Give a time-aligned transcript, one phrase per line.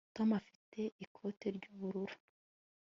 [0.15, 2.15] Tom afite ikote ryubururu